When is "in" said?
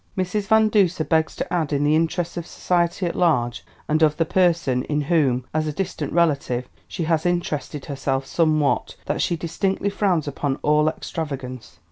1.71-1.83, 4.85-5.01